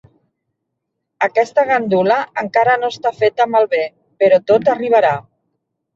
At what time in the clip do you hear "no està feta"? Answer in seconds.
2.85-3.47